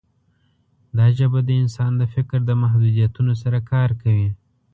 [0.97, 4.29] دا ژبه د انسان د فکر د محدودیتونو سره کار کوي.